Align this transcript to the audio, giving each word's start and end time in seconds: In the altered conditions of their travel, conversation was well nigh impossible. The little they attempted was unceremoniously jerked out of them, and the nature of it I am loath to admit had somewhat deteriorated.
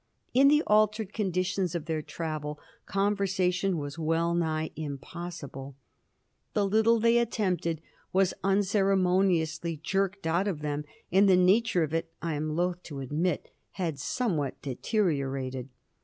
In 0.33 0.47
the 0.47 0.63
altered 0.65 1.13
conditions 1.13 1.75
of 1.75 1.85
their 1.85 2.01
travel, 2.01 2.59
conversation 2.87 3.77
was 3.77 3.99
well 3.99 4.33
nigh 4.33 4.71
impossible. 4.75 5.75
The 6.55 6.65
little 6.67 6.99
they 6.99 7.19
attempted 7.19 7.83
was 8.11 8.33
unceremoniously 8.43 9.77
jerked 9.77 10.25
out 10.25 10.47
of 10.47 10.61
them, 10.61 10.85
and 11.11 11.29
the 11.29 11.37
nature 11.37 11.83
of 11.83 11.93
it 11.93 12.11
I 12.19 12.33
am 12.33 12.55
loath 12.55 12.81
to 12.85 12.99
admit 12.99 13.51
had 13.73 13.99
somewhat 13.99 14.59
deteriorated. 14.63 15.69